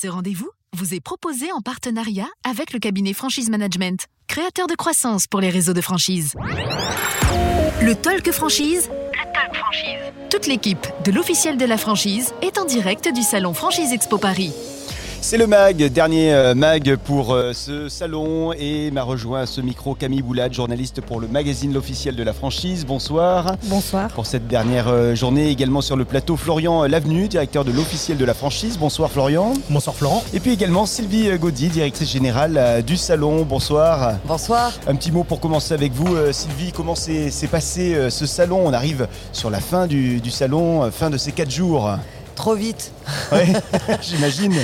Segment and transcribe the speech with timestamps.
[0.00, 5.26] Ce rendez-vous vous est proposé en partenariat avec le cabinet Franchise Management, créateur de croissance
[5.26, 6.34] pour les réseaux de franchise.
[7.82, 8.88] Le Talk Franchise.
[8.90, 9.98] Le Talk Franchise.
[10.30, 14.52] Toute l'équipe de l'officiel de la franchise est en direct du salon Franchise Expo Paris.
[15.30, 19.60] C'est le MAG, dernier euh, MAG pour euh, ce salon et m'a rejoint à ce
[19.60, 22.86] micro Camille Boulade, journaliste pour le magazine L'officiel de la franchise.
[22.86, 23.56] Bonsoir.
[23.64, 24.08] Bonsoir.
[24.08, 28.24] Pour cette dernière euh, journée également sur le plateau Florian Lavenu, directeur de l'officiel de
[28.24, 28.78] la franchise.
[28.78, 29.52] Bonsoir Florian.
[29.68, 30.24] Bonsoir Florent.
[30.32, 33.42] Et puis également Sylvie Gaudy, directrice générale du salon.
[33.42, 34.14] Bonsoir.
[34.24, 34.72] Bonsoir.
[34.86, 38.62] Un petit mot pour commencer avec vous Sylvie, comment s'est passé ce salon?
[38.64, 41.98] On arrive sur la fin du, du salon, fin de ces quatre jours
[42.38, 42.92] trop vite.
[43.32, 43.52] Oui,
[44.00, 44.54] j'imagine.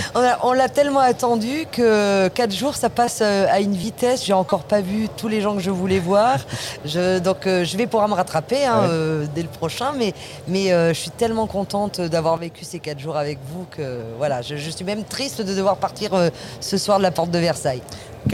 [0.42, 4.24] on l'a tellement attendu que 4 jours, ça passe euh, à une vitesse.
[4.24, 6.38] J'ai encore pas vu tous les gens que je voulais voir.
[6.84, 9.92] Je, donc euh, je vais pouvoir me rattraper hein, euh, dès le prochain.
[9.98, 10.14] Mais,
[10.47, 14.55] mais je suis tellement contente d'avoir vécu ces 4 jours avec vous que voilà, je,
[14.55, 16.12] je suis même triste de devoir partir
[16.61, 17.83] ce soir de la porte de Versailles.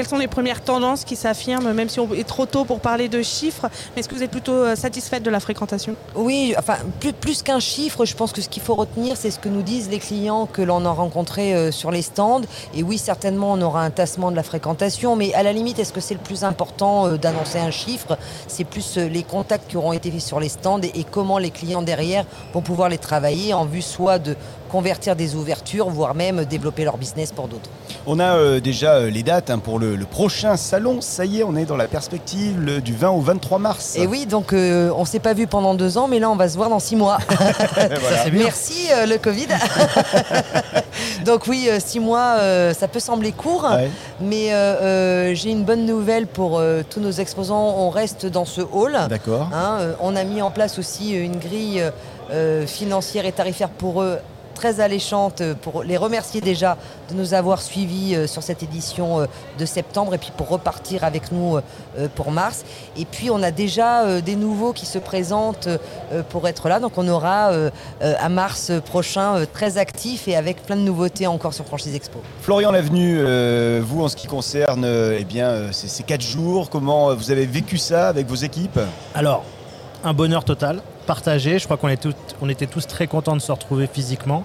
[0.00, 3.10] Quelles sont les premières tendances qui s'affirment, même si on est trop tôt pour parler
[3.10, 5.94] de chiffres Est-ce que vous êtes plutôt euh, satisfaite de la fréquentation?
[6.14, 6.76] Oui, enfin,
[7.20, 9.90] plus, qu'un chiffre, je pense que ce qu'il faut retenir, c'est ce que nous disent
[9.90, 12.40] les clients que l'on a rencontrés euh, sur les stands.
[12.74, 15.92] Et oui, certainement, on aura un tassement de la fréquentation, mais à la limite, est-ce
[15.92, 18.16] que c'est le plus important euh, d'annoncer un chiffre?
[18.48, 21.82] C'est plus les contacts qui auront été faits sur les stands et comment les clients
[21.82, 24.34] derrière vont pouvoir les travailler en vue soit de
[24.70, 27.68] convertir des ouvertures, voire même développer leur business pour d'autres.
[28.06, 31.00] On a euh, déjà euh, les dates hein, pour le, prochain salon.
[31.00, 33.96] Ça y est, on est dans la perspective du 20 au 23 mars.
[33.96, 36.36] Et oui, donc euh, on ne s'est pas vu pendant deux ans, mais là on
[36.36, 37.18] va se voir dans six mois.
[38.32, 39.48] Merci le Covid.
[41.24, 42.38] donc oui, six mois,
[42.72, 43.68] ça peut sembler court,
[44.20, 44.50] mais
[45.34, 47.76] j'ai une bonne nouvelle pour tous nos exposants.
[47.78, 48.96] On reste dans ce hall.
[49.08, 49.50] D'accord.
[49.52, 51.82] Hein, on a mis en place aussi une grille
[52.66, 54.18] financière et tarifaire pour eux
[54.60, 56.76] très alléchante pour les remercier déjà
[57.08, 59.26] de nous avoir suivis euh, sur cette édition euh,
[59.58, 62.66] de septembre et puis pour repartir avec nous euh, pour mars.
[62.98, 65.68] Et puis on a déjà des nouveaux qui se présentent
[66.28, 66.78] pour être là.
[66.78, 67.50] Donc on aura
[68.00, 72.20] à mars prochain très actif et avec plein de nouveautés encore sur Franchise Expo.
[72.42, 73.22] Florian Lavenu,
[73.80, 74.84] vous en ce qui concerne
[75.18, 78.80] eh bien, ces quatre jours, comment vous avez vécu ça avec vos équipes?
[79.14, 79.44] Alors,
[80.04, 80.82] un bonheur total
[81.16, 81.88] Je crois qu'on
[82.40, 84.44] on était tous très contents de se retrouver physiquement.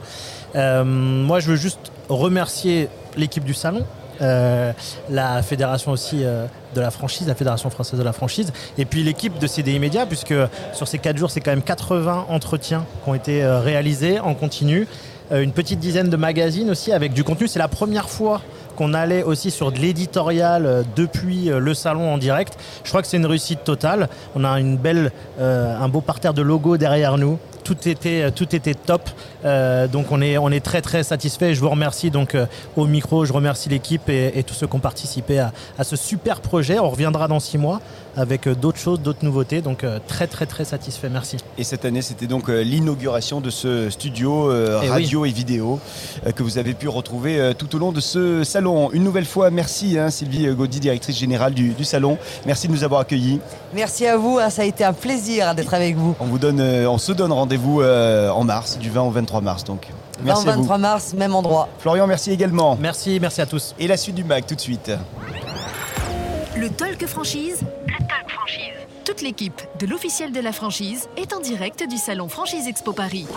[0.55, 3.85] Euh, moi, je veux juste remercier l'équipe du salon,
[4.21, 4.71] euh,
[5.09, 9.03] la fédération aussi euh, de la franchise, la fédération française de la franchise, et puis
[9.03, 10.33] l'équipe de CDI Média, puisque
[10.73, 14.87] sur ces 4 jours, c'est quand même 80 entretiens qui ont été réalisés en continu,
[15.31, 17.47] une petite dizaine de magazines aussi avec du contenu.
[17.47, 18.41] C'est la première fois
[18.75, 22.57] qu'on allait aussi sur de l'éditorial euh, depuis euh, le salon en direct.
[22.83, 24.09] Je crois que c'est une réussite totale.
[24.35, 29.09] On a euh, un beau parterre de logos derrière nous tout était, tout était top.
[29.43, 31.53] donc on est, on est très très satisfait.
[31.53, 32.37] Je vous remercie donc
[32.77, 36.39] au micro, je remercie l'équipe et, tous ceux qui ont participé à, à, ce super
[36.39, 36.79] projet.
[36.79, 37.81] On reviendra dans six mois
[38.17, 39.61] avec euh, d'autres choses, d'autres nouveautés.
[39.61, 41.09] Donc euh, très très très satisfait.
[41.09, 41.37] Merci.
[41.57, 45.79] Et cette année, c'était donc euh, l'inauguration de ce studio eh radio et vidéo
[46.35, 48.91] que vous avez pu retrouver tout au long de ce salon.
[48.91, 52.17] Une nouvelle fois, merci hein, Sylvie Gaudy, directrice générale du, salon.
[52.45, 53.39] Merci de nous avoir accueillis.
[53.73, 54.39] Merci à vous.
[54.39, 56.15] Hein, ça a été un plaisir d'être avec vous.
[56.19, 59.63] On vous donne, on se donne rendez-vous en mars, du 20 au 23 mars.
[59.63, 59.87] Donc.
[60.23, 61.67] Merci 20 23 mars, même endroit.
[61.79, 62.77] Florian, merci également.
[62.79, 63.75] Merci, merci à tous.
[63.79, 64.91] Et la suite du MAC tout de suite.
[66.55, 67.59] Le Talk Franchise.
[67.85, 68.73] Le Talk Franchise.
[69.03, 73.27] Toute l'équipe de l'officiel de la franchise est en direct du salon Franchise Expo Paris.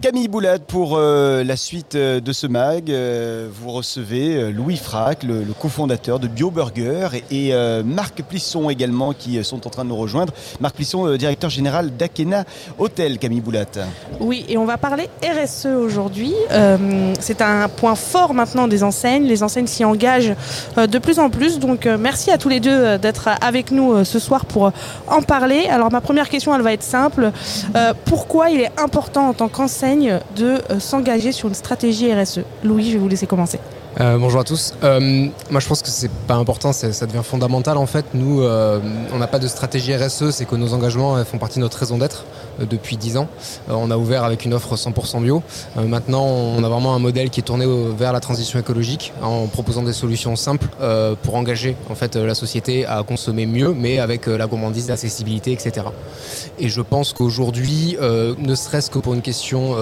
[0.00, 2.90] Camille Boulade pour euh, la suite euh, de ce mag.
[2.90, 9.42] Euh, vous recevez Louis Frac, le, cofondateur de BioBurger, et, et Marc Plisson également qui
[9.44, 10.32] sont en train de nous rejoindre.
[10.60, 12.44] Marc Plisson, directeur général d'Akena
[12.78, 13.84] Hôtel, Camille Boulade.
[14.20, 16.32] Oui, et on va parler RSE aujourd'hui.
[17.20, 19.24] C'est un point fort maintenant des enseignes.
[19.24, 20.34] Les enseignes s'y engagent
[20.76, 21.58] de plus en plus.
[21.58, 24.72] Donc merci à tous les deux d'être avec nous ce soir pour
[25.08, 25.66] en parler.
[25.68, 27.30] Alors ma première question, elle va être simple.
[28.04, 32.40] pourquoi il est important en tant qu'enseigne de euh, s'engager sur une stratégie RSE.
[32.64, 33.58] Louis, je vais vous laisser commencer.
[34.00, 34.74] Euh, bonjour à tous.
[34.82, 38.06] Euh, moi, je pense que c'est pas important, ça devient fondamental en fait.
[38.14, 41.78] Nous, on n'a pas de stratégie RSE, c'est que nos engagements font partie de notre
[41.78, 42.24] raison d'être
[42.60, 43.28] depuis 10 ans.
[43.68, 45.42] on a ouvert avec une offre 100% bio.
[45.76, 47.66] maintenant, on a vraiment un modèle qui est tourné
[47.96, 50.68] vers la transition écologique en proposant des solutions simples
[51.22, 55.86] pour engager en fait la société à consommer mieux, mais avec la gourmandise, l'accessibilité, etc.
[56.58, 59.76] Et je pense qu'aujourd'hui, ne serait-ce que pour une question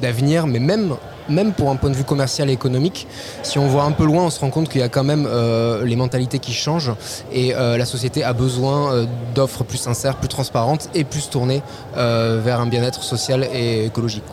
[0.00, 0.96] d'avenir, mais même
[1.30, 3.06] même pour un point de vue commercial et économique,
[3.42, 5.26] si on voit un peu loin, on se rend compte qu'il y a quand même
[5.28, 6.92] euh, les mentalités qui changent
[7.32, 11.62] et euh, la société a besoin euh, d'offres plus sincères, plus transparentes et plus tournées
[11.94, 14.24] vers un bien-être social et écologique.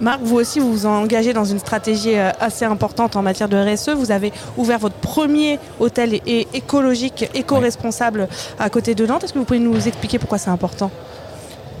[0.00, 3.90] Marc, vous aussi, vous vous engagez dans une stratégie assez importante en matière de RSE.
[3.90, 8.28] Vous avez ouvert votre premier hôtel écologique, éco-responsable
[8.58, 9.24] à côté de Nantes.
[9.24, 10.90] Est-ce que vous pouvez nous expliquer pourquoi c'est important?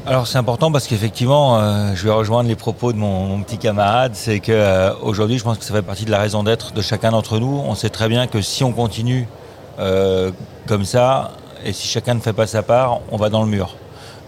[0.06, 4.12] Alors c'est important parce qu'effectivement, euh, je vais rejoindre les propos de mon, petit camarade,
[4.14, 7.38] c'est qu'aujourd'hui, je pense que ça fait partie de la raison d'être de chacun d'entre
[7.38, 7.62] nous.
[7.64, 9.28] On sait très bien que si on continue
[10.66, 11.32] comme ça,
[11.64, 13.76] et si chacun ne fait pas sa part, on va dans le mur.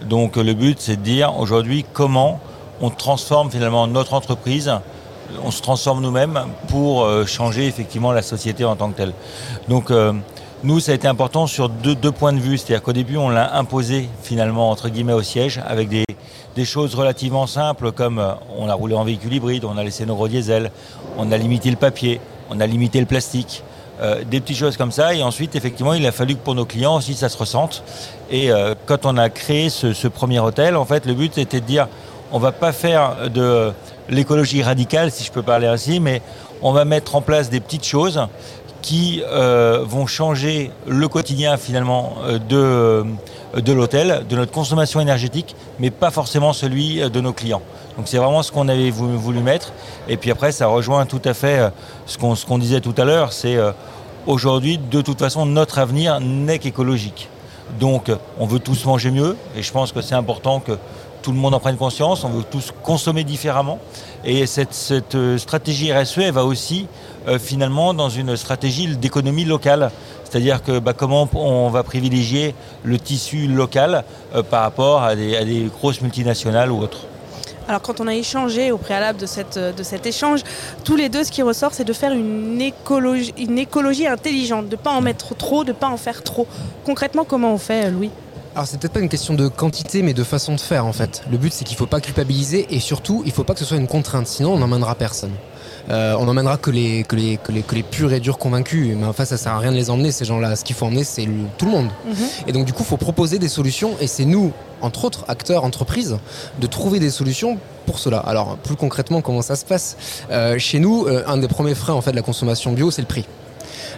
[0.03, 2.39] Donc le but, c'est de dire aujourd'hui comment
[2.81, 4.71] on transforme finalement notre entreprise,
[5.43, 9.13] on se transforme nous-mêmes pour euh, changer effectivement la société en tant que telle.
[9.67, 10.13] Donc euh,
[10.63, 12.57] nous, ça a été important sur deux, points de vue.
[12.57, 16.05] C'est-à-dire qu'au début, on l'a imposé finalement entre guillemets au siège avec des,
[16.63, 20.27] choses relativement simples comme euh, on a roulé en véhicule hybride, on a laissé nos
[20.27, 20.71] diesel,
[21.17, 23.61] on a limité le papier, on a limité le plastique.
[24.01, 25.13] Euh, des petites choses comme ça.
[25.13, 27.83] Et ensuite, effectivement, il a fallu que pour nos clients aussi, ça se ressente.
[28.29, 31.65] Et euh, quand on a créé ce, premier hôtel, en fait, le but était de
[31.65, 31.87] dire,
[32.31, 33.71] on va pas faire de
[34.09, 36.21] l'écologie radicale, si je peux parler ainsi, mais
[36.61, 38.27] on va mettre en place des petites choses
[38.85, 42.17] qui euh, vont changer le quotidien finalement
[42.47, 43.03] de,
[43.59, 47.63] de l'hôtel, de notre consommation énergétique, mais pas forcément celui de nos clients.
[47.97, 49.73] Donc c'est vraiment ce qu'on avait voulu mettre.
[50.07, 51.69] Et puis après, ça rejoint tout à fait euh,
[52.05, 53.33] ce qu'on disait tout à l'heure.
[53.33, 53.71] C'est euh,
[54.27, 57.27] aujourd'hui, de toute façon, notre avenir n'est qu'écologique.
[57.79, 59.35] Donc on veut tous manger mieux.
[59.55, 60.77] Et je pense que c'est important que
[61.25, 62.23] tout le monde en prenne conscience.
[62.23, 63.79] On veut tous consommer différemment.
[64.23, 66.87] Et cette, euh, stratégie RSE, elle va aussi
[67.39, 69.89] finalement dans une stratégie d'économie locale.
[70.23, 74.03] C'est-à-dire que bah, comment on va privilégier le tissu local
[74.51, 77.07] par rapport à des grosses multinationales ou autres.
[77.67, 80.41] Alors quand on a échangé au préalable de, cette, de cet échange,
[80.83, 84.75] tous les deux, ce qui ressort, c'est de faire une écologie, une écologie intelligente, de
[84.75, 86.45] ne pas en mettre trop, de ne pas en faire trop.
[86.85, 88.11] Concrètement, comment on fait, Louis?
[88.55, 91.23] Alors c'est peut-être pas une question de quantité mais de façon de faire en fait.
[91.29, 93.59] Le but c'est qu'il ne faut pas culpabiliser et surtout il ne faut pas que
[93.59, 95.31] ce soit une contrainte, sinon on n'emmènera personne.
[95.89, 98.95] Euh, on n'emmènera que les, que, les, que, les, que les purs et durs convaincus.
[98.97, 100.55] Mais enfin, ça sert à rien de les emmener, ces gens-là.
[100.55, 101.89] Ce qu'il faut emmener, c'est tout le monde.
[102.07, 102.15] Mhm.
[102.47, 103.91] Et donc, du coup, il faut proposer des solutions.
[103.99, 106.17] Et c'est nous, entre autres acteurs, entreprises,
[106.59, 108.17] de trouver des solutions pour cela.
[108.17, 109.95] Alors, plus concrètement, comment ça se passe?
[110.31, 113.01] Euh, Chez nous, euh, un des premiers freins en fait, de la consommation bio, c'est
[113.03, 113.25] le prix.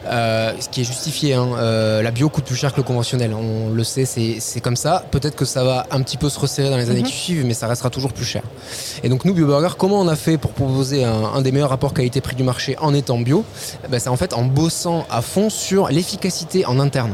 [0.06, 1.34] Euh, ce qui est justifié.
[1.34, 1.48] Hein.
[1.58, 3.34] Euh, la bio coûte plus cher que le conventionnel.
[3.34, 5.04] On le sait, c'est comme ça.
[5.12, 7.08] Peut-être que ça va un petit peu se resserrer dans les années mhm.
[7.08, 8.44] qui suivent, mais ça restera toujours plus cher.
[9.04, 12.36] Et donc nous, BioBurger, comment on a fait pour proposer un, des meilleurs rapports qualité-prix
[12.36, 13.44] du marché en étant bio?
[13.86, 17.14] Eh ben, C'est en fait en bossant à fond sur l'efficacité en interne.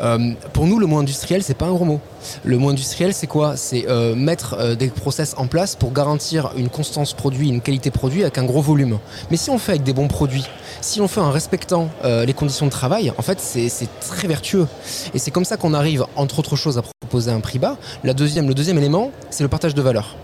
[0.00, 2.00] Euh, pour nous, le mot industriel, c'est pas un gros mot.
[2.44, 3.56] Le mot industriel, c'est quoi?
[3.56, 8.36] C'est mettre des process en place pour garantir une constance produit, une qualité produit avec
[8.38, 8.98] un gros volume.
[9.30, 10.44] Mais si on fait avec des bons produits,
[10.80, 13.70] si on fait en respectant euh, les conditions de travail, en fait, c'est
[14.00, 14.66] très vertueux.
[15.14, 17.76] Et c'est comme ça qu'on arrive, entre autres choses, à proposer un prix bas.
[18.04, 20.16] La deuxième, le deuxième élément, c'est le partage de valeur.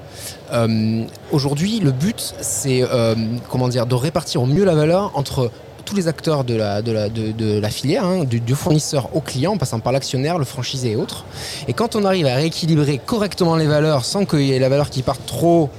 [0.53, 3.15] Euh, aujourd'hui, le but, c'est euh,
[3.51, 5.51] comment dire, de répartir au mieux la valeur entre
[5.87, 6.93] tous les acteurs de la, de
[7.33, 11.25] de, filière, hein, du, fournisseur au client, en passant par l'actionnaire, le franchisé et autres.
[11.69, 14.91] Et quand on arrive à rééquilibrer correctement les valeurs sans qu'il y ait la valeur
[14.91, 15.71] qui parte trop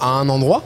[0.00, 0.62] à un endroit,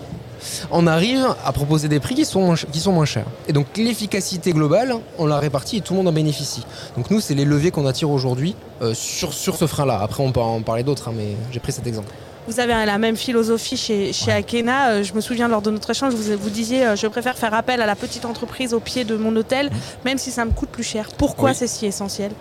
[0.70, 2.54] on arrive à proposer des prix qui sont
[2.86, 3.24] moins, chers.
[3.48, 6.64] Et donc l'efficacité globale, on la répartit et tout le monde en bénéficie.
[6.96, 10.00] Donc nous, c'est les leviers qu'on attire aujourd'hui euh, sur, sur ce frein-là.
[10.02, 12.12] Après, on peut en parler d'autres, hein, mais j'ai pris cet exemple.
[12.46, 14.90] Vous avez la même philosophie chez, chez Akena.
[14.90, 17.54] Euh, je me souviens lors de notre échange, vous, vous disiez euh, je préfère faire
[17.54, 19.70] appel à la petite entreprise au pied de mon hôtel,
[20.04, 21.08] même si ça me coûte plus cher.
[21.16, 22.32] Pourquoi c'est si essentiel?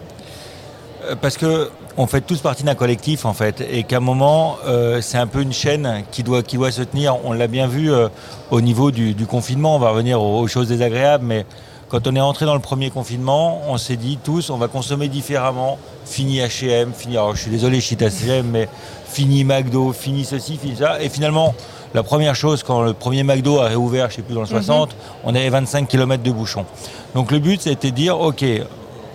[1.22, 5.02] Parce que on fait tous partie d'un collectif en fait, et qu'à un moment, euh,
[5.02, 7.18] c'est un peu une chaîne qui doit, qui doit se tenir.
[7.24, 8.08] On l'a bien vu euh,
[8.52, 11.46] au niveau du, confinement, on va revenir aux, choses désagréables, mais
[11.90, 15.08] quand on est entré dans le premier confinement, on s'est dit tous, on va consommer
[15.08, 15.78] différemment.
[16.06, 18.68] Fini H&M, fini, alors je suis désolé, je cite H&M, mais
[19.06, 21.02] fini McDo, fini ceci, fini ça.
[21.02, 21.54] Et finalement,
[21.94, 24.90] la première chose, quand le premier McDo a réouvert, je sais plus, dans le 60,
[24.90, 24.96] mhm.
[25.24, 26.66] on avait 25 km de bouchons.
[27.14, 28.44] Donc le but, c'était de dire, OK,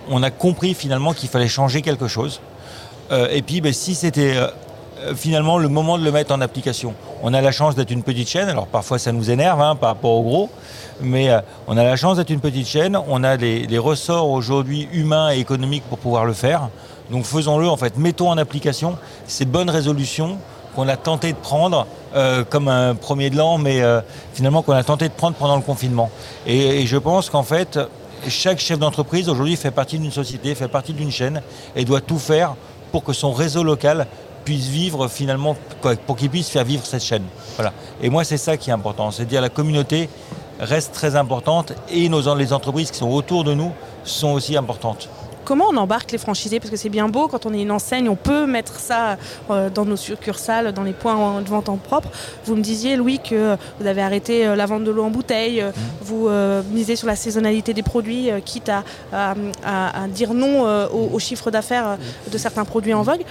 [0.09, 2.39] on a compris finalement qu'il fallait changer quelque chose.
[3.11, 4.47] Euh, et puis, ben, si c'était euh,
[5.15, 6.93] finalement le moment de le mettre en application.
[7.23, 9.89] On a la chance d'être une petite chaîne, alors parfois ça nous énerve hein, par
[9.89, 10.49] rapport au gros,
[11.01, 14.87] mais euh, on a la chance d'être une petite chaîne, on a les, ressorts aujourd'hui
[14.91, 16.69] humains et économiques pour pouvoir le faire.
[17.11, 20.37] Donc faisons-le en fait, mettons en application ces bonnes résolutions
[20.75, 21.87] qu'on a tenté de prendre
[22.49, 23.81] comme un premier de l'an, mais
[24.33, 26.11] finalement qu'on a tenté de prendre pendant le confinement.
[26.45, 27.79] Et je pense qu'en fait,
[28.27, 31.41] chaque chef d'entreprise aujourd'hui fait partie d'une société, fait partie d'une chaîne
[31.75, 32.55] et doit tout faire
[32.91, 34.07] pour que son réseau local
[34.49, 35.55] puisse vivre finalement,
[36.07, 37.25] pour qu'il puisse faire vivre cette chaîne.
[37.55, 37.71] Voilà.
[38.01, 39.11] Et moi, c'est ça qui est important.
[39.11, 40.09] C'est à dire la communauté
[40.59, 43.71] reste très importante et nos, les entreprises qui sont autour de nous
[44.03, 45.07] sont aussi importantes.
[45.45, 46.59] comment on embarque les franchisés?
[46.59, 49.17] Parce que c'est bien beau quand on est une enseigne, on peut mettre ça
[49.51, 52.09] euh, dans nos succursales, dans les points de vente en propre.
[52.45, 55.61] Vous me disiez, Louis, que vous avez arrêté euh, la vente de l'eau en bouteille,
[55.61, 55.71] mmh.
[56.01, 56.29] vous
[56.71, 58.71] misez sur la saisonnalité des produits, quitte
[59.13, 59.35] à,
[60.19, 60.53] dire non
[60.91, 61.97] au, chiffre d'affaires
[62.31, 63.23] de certains produits en vogue.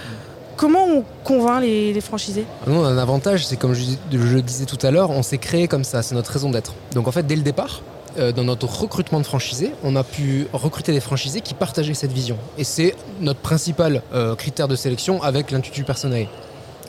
[0.59, 4.91] Comment on convainc les, franchisés on un avantage, c'est comme je, le disais tout à
[4.91, 6.73] l'heure, on s'est créé comme ça, c'est notre raison d'être.
[6.93, 7.81] Donc en fait, dès le départ,
[8.17, 12.11] euh, dans notre recrutement de franchisés, on a pu recruter des franchisés qui partageaient cette
[12.11, 12.35] vision.
[12.57, 16.27] Et c'est notre principal euh, critère de sélection avec l'intitulé personnel.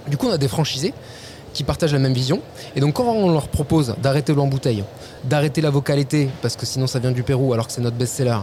[0.08, 0.92] Du coup, on a des franchisés
[1.60, 2.40] qui partagent la même vision.
[2.74, 4.82] Et donc, quand on leur propose d'arrêter l'eau en bouteille,
[5.24, 8.38] d'arrêter la vocalité, parce que sinon ça vient du Pérou alors que c'est notre best-seller,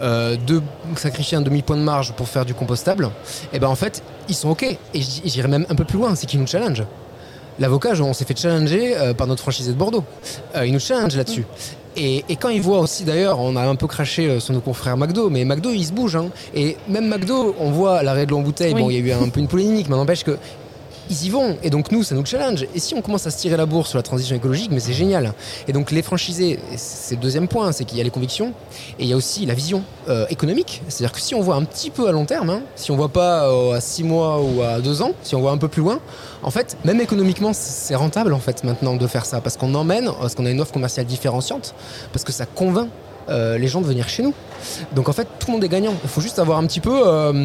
[0.00, 0.62] euh, de
[0.96, 4.34] sacrifier un demi-point de marge pour faire du compostable, et eh ben en fait, ils
[4.34, 4.62] sont OK.
[4.62, 6.82] Et j'irai même un peu plus loin, c'est qu'ils nous challenge.
[7.58, 10.04] L'avocat, on s'est fait challenger par notre franchisé de Bordeaux.
[10.64, 11.44] il nous challenge là-dessus.
[11.96, 14.96] Et, quand ils voient aussi, d'ailleurs, on a un peu craché euh, sur nos confrères
[14.96, 16.16] McDo, mais McDo, ils se bougent.
[16.16, 16.30] Hein.
[16.54, 18.72] Et même McDo, on voit l'arrêt de l'eau en bouteille.
[18.72, 20.38] Bon, il y a eu un peu une polémique, mais n'empêche que
[21.10, 21.56] ils y vont.
[21.62, 22.66] Et donc nous, ça nous challenge.
[22.74, 24.92] Et si on commence à se tirer la bourse sur la transition écologique, mais c'est
[24.92, 25.32] génial.
[25.68, 28.52] Et donc les franchisés, c'est le deuxième point, c'est qu'il y a les convictions
[28.98, 30.82] et il y a aussi la vision euh, économique.
[30.88, 33.08] C'est-à-dire que si on voit un petit peu à long terme, hein, si on voit
[33.08, 35.82] pas euh, à six mois ou à deux ans, si on voit un peu plus
[35.82, 36.00] loin,
[36.42, 40.10] en fait, même économiquement, c'est rentable en fait maintenant de faire ça parce qu'on emmène,
[40.20, 41.74] parce qu'on a une offre commerciale différenciante,
[42.12, 42.88] parce que ça convainc
[43.28, 44.34] euh, les gens de venir chez nous.
[44.94, 45.94] Donc en fait, tout le monde est gagnant.
[46.02, 47.44] Il faut juste avoir un petit peu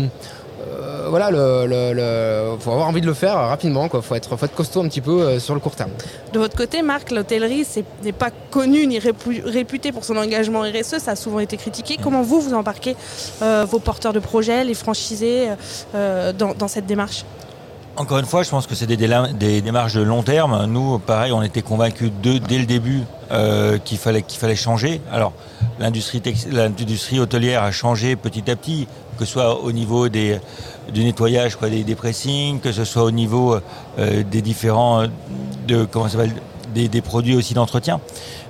[1.09, 3.87] voilà, le, faut avoir envie de le faire rapidement.
[3.93, 5.91] Il faut être, faut être costaud un petit peu euh, sur le court terme.
[6.33, 7.65] De votre côté, Marc, l'hôtellerie
[8.03, 10.97] n'est pas connue ni réputée pour son engagement RSE.
[10.99, 11.97] Ça a souvent été critiqué.
[12.01, 12.95] Comment vous, vous embarquez
[13.41, 15.49] euh, vos porteurs de projets, les franchisés
[15.95, 17.25] euh, dans, cette démarche?
[17.97, 20.65] Encore une fois, je pense que c'est des, démarches de long terme.
[20.67, 23.03] Nous, pareil, on était convaincus dès le début
[23.83, 25.01] qu'il fallait, qu'il fallait changer.
[25.11, 25.33] Alors,
[25.79, 28.87] l'industrie hôtelière a changé petit à petit,
[29.17, 30.39] que ce soit au niveau du
[31.03, 33.57] nettoyage, quoi, des, pressings, que ce soit au niveau
[33.99, 35.07] euh, des différents euh,
[35.67, 36.07] de, comment
[36.73, 37.99] des, des, produits aussi d'entretien.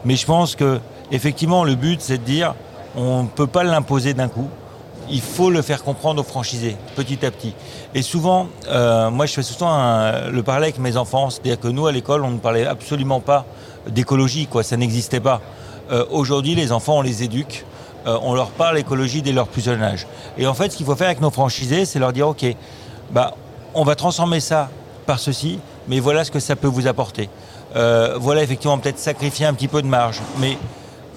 [0.06, 0.80] Mais je pense que
[1.12, 2.54] effectivement le but c'est de dire
[2.96, 4.50] on ne peut pas l'imposer d'un coup.
[5.10, 7.54] Il faut le faire comprendre aux franchisés, petit à petit.
[7.94, 11.88] Et souvent, euh, moi je fais souvent le parallèle avec mes enfants, c'est-à-dire que nous
[11.88, 13.46] à l'école on ne parlait absolument pas
[13.88, 15.42] d'écologie, quoi, ça n'existait pas.
[16.12, 17.66] Aujourd'hui les enfants on les éduque
[18.08, 20.08] euh, on leur parle écologie dès leur plus jeune âge.
[20.38, 22.46] Et en fait, ce qu'il faut faire avec nos franchisés, c'est leur dire, OK,
[23.12, 23.34] bah,
[23.74, 24.70] on va transformer ça
[25.06, 27.30] par ceci, mais voilà ce que ça peut vous apporter.
[27.76, 30.58] Euh, voilà effectivement peut-être sacrifier un petit peu de marge, mais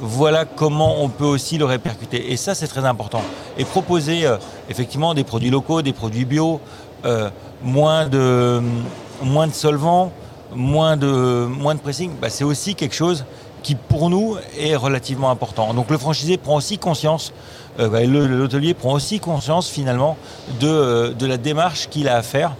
[0.00, 2.32] voilà comment on peut aussi le répercuter.
[2.32, 3.22] Et ça, c'est très important.
[3.58, 4.36] Et proposer euh,
[4.68, 6.60] effectivement des produits locaux, des produits bio,
[7.62, 8.60] moins, de,
[9.22, 10.12] moins de solvants,
[10.54, 13.24] moins de, moins de pressing, bah, c'est aussi quelque chose
[13.62, 15.74] qui pour nous est relativement important.
[15.74, 17.32] Donc le franchisé prend aussi conscience,
[17.78, 20.16] euh, bah, l'hôtelier prend aussi conscience finalement
[20.62, 22.54] euh, de la démarche qu'il a à faire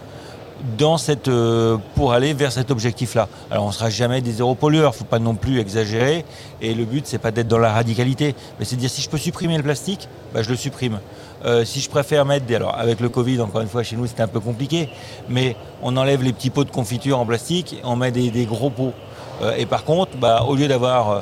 [0.78, 3.28] dans cette, euh, pour aller vers cet objectif-là.
[3.50, 6.24] Alors on ne sera jamais des zéro pollueurs, il ne faut pas non plus exagérer.
[6.60, 9.08] Et le but, c'est pas d'être dans la radicalité, mais c'est de dire si je
[9.08, 11.00] peux supprimer le plastique, bah, je le supprime.
[11.64, 12.54] si je préfère mettre des...
[12.54, 14.88] Alors avec le Covid, encore une fois, chez nous, c'était un peu compliqué,
[15.28, 18.70] mais on enlève les petits pots de confiture en plastique, on met des, des gros
[18.70, 18.92] pots.
[19.42, 21.20] Euh, et par contre, bah, au lieu d'avoir euh,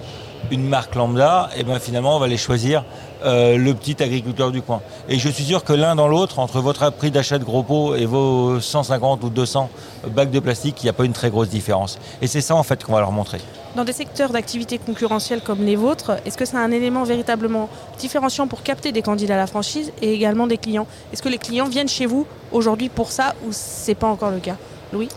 [0.50, 2.84] une marque lambda, et eh ben finalement on va les choisir
[3.24, 4.80] euh, le petit agriculteur du coin.
[5.08, 7.94] Et je suis sûr que l'un dans l'autre, entre votre prix d'achat de gros pots
[7.94, 9.70] et vos 150 ou 200
[10.10, 11.98] bacs de plastique, il n'y a pas une très grosse différence.
[12.22, 13.40] Et c'est ça en fait qu'on va leur montrer.
[13.76, 18.46] Dans des secteurs d'activité concurrentielle comme les vôtres, est-ce que c'est un élément véritablement différenciant
[18.46, 20.86] pour capter des candidats à la franchise et également des clients?
[21.12, 24.38] Est-ce que les clients viennent chez vous aujourd'hui pour ça ou c'est pas encore le
[24.38, 24.56] cas?
[24.92, 25.08] Louis?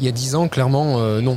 [0.00, 1.36] Il y a 10 ans, clairement, non.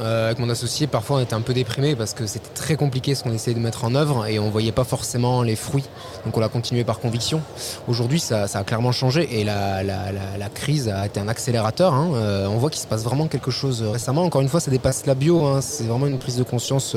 [0.00, 3.14] Euh, avec mon associé, parfois on était un peu déprimé parce que c'était très compliqué
[3.14, 5.84] ce qu'on essayait de mettre en œuvre et on voyait pas forcément les fruits.
[6.24, 7.42] Donc on l'a continué par conviction.
[7.88, 11.94] Aujourd'hui, ça, a clairement changé et la, crise a été un accélérateur.
[11.94, 12.10] Hein.
[12.14, 14.22] Euh, on voit qu'il se passe vraiment quelque chose récemment.
[14.22, 15.44] Encore une fois, ça dépasse la bio.
[15.44, 15.60] Hein.
[15.60, 16.94] C'est vraiment une prise de conscience.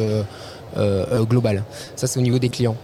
[0.77, 1.65] Euh, globale.
[1.97, 2.77] Ça, c'est au niveau des clients.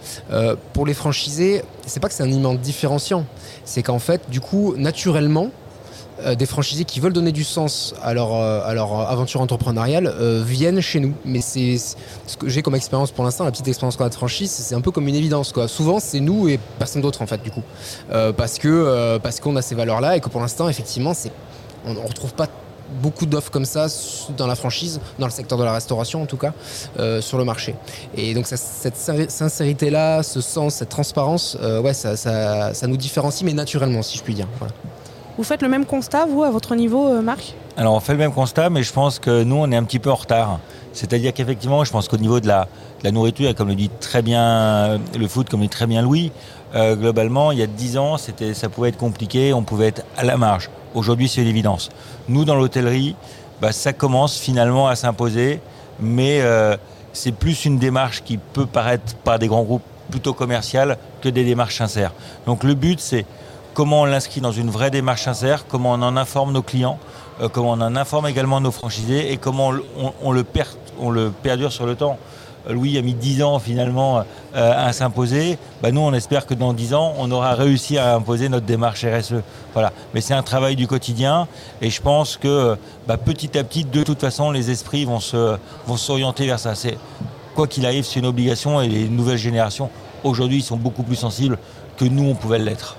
[0.73, 3.23] pour les franchisés, c'est pas que c'est un élément différenciant,
[3.63, 5.51] c'est qu'en fait, du coup, naturellement,
[6.25, 10.81] euh, des franchisés qui veulent donner du sens à leur, euh, aventure entrepreneuriale euh, viennent
[10.81, 11.13] chez nous.
[11.25, 14.15] Mais c'est ce que j'ai comme expérience pour l'instant, la petite expérience qu'on a de
[14.15, 15.53] franchise, c'est un peu comme une évidence.
[15.67, 17.61] Souvent, c'est nous et personne d'autre en fait, du coup.
[18.35, 21.13] parce que parce qu'on a ces valeurs-là et que pour l'instant, effectivement,
[21.85, 22.47] on ne retrouve pas
[23.01, 23.87] beaucoup d'offres comme ça
[24.37, 26.53] dans la franchise, dans le secteur de la restauration en tout cas,
[27.21, 27.75] sur le marché.
[28.15, 34.01] Et donc cette sincérité-là, ce sens, cette transparence, ouais, ça, ça, nous différencie, mais naturellement,
[34.01, 34.47] si je puis dire.
[34.59, 34.73] Voilà.
[35.37, 38.17] Vous faites le même constat, vous, à votre niveau, euh, Marc Alors, on fait le
[38.17, 40.59] même constat, mais je pense que nous, on est un petit peu en retard.
[40.93, 42.67] C'est-à-dire qu'effectivement, je pense qu'au niveau de la,
[43.11, 46.31] nourriture, comme le dit très bien le foot, comme le dit très bien Louis,
[46.73, 50.23] euh, globalement, il y a 10 ans, ça pouvait être compliqué, on pouvait être à
[50.23, 50.71] la marge.
[50.95, 51.89] Aujourd'hui, c'est l'évidence.
[52.27, 53.15] Nous, dans l'hôtellerie,
[53.61, 55.61] bah, ça commence finalement à s'imposer,
[55.99, 56.75] mais euh,
[57.13, 61.43] c'est plus une démarche qui peut paraître par des grands groupes plutôt commerciales que des
[61.43, 62.13] démarches sincères.
[62.47, 63.25] Donc le but, c'est
[63.77, 66.97] comment on l'inscrit dans une vraie démarche sincère, comment on en informe nos clients,
[67.41, 69.71] euh, comment on en informe également nos franchisés et comment
[70.23, 72.17] on, le, perdure sur le temps.
[72.67, 74.23] Louis a mis 10 ans finalement
[74.55, 75.59] euh, à s'imposer.
[75.83, 79.05] Bah, nous, on espère que dans 10 ans, on aura réussi à imposer notre démarche
[79.05, 79.43] RSE.
[79.73, 79.93] Voilà.
[80.15, 81.47] Mais c'est un travail du quotidien
[81.79, 82.75] et je pense que
[83.07, 86.73] bah, petit à petit, de toute façon, les esprits vont s'orienter vers ça.
[86.73, 86.97] C'est
[87.53, 89.91] quoi qu'il arrive, c'est une obligation et les nouvelles générations
[90.23, 91.59] aujourd'hui sont beaucoup plus sensibles
[91.95, 92.97] que nous on pouvait l'être.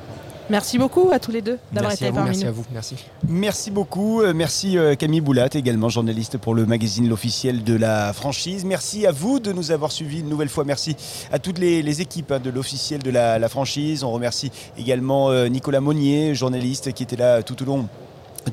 [0.50, 2.26] Merci beaucoup à tous les deux d'avoir été parmi nous.
[2.26, 2.64] Merci à vous.
[2.73, 2.97] Merci.
[3.28, 4.23] Merci beaucoup.
[4.23, 8.64] Euh, merci euh, Camille Boulat, également journaliste pour le magazine L'officiel de la franchise.
[8.64, 10.64] Merci à vous de nous avoir suivis une nouvelle fois.
[10.64, 10.97] Merci
[11.31, 14.05] à toutes les, équipes hein, de l'officiel de la, franchise.
[14.05, 17.88] On remercie également euh, Nicolas Monnier, journaliste qui était là tout au long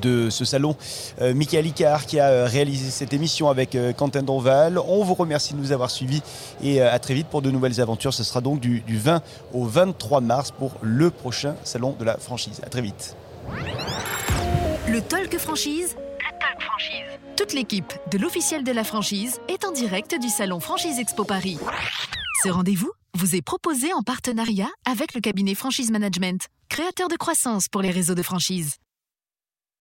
[0.00, 0.76] de ce salon.
[1.20, 4.78] Euh, Michael Icard qui a euh, réalisé cette émission avec euh, Quentin Donval.
[4.78, 6.22] On vous remercie de nous avoir suivis
[6.62, 8.14] et à très vite pour de nouvelles aventures.
[8.14, 12.60] Ce sera donc du, 20 au 23 mars pour le prochain salon de la franchise.
[12.64, 13.16] À très vite.
[14.88, 15.96] Le Talk Franchise.
[15.96, 17.18] Le Talk Franchise.
[17.36, 21.58] Toute l'équipe de l'officiel de la franchise est en direct du salon Franchise Expo Paris.
[22.42, 27.68] Ce rendez-vous vous est proposé en partenariat avec le cabinet Franchise Management, créateur de croissance
[27.68, 28.76] pour les réseaux de franchise.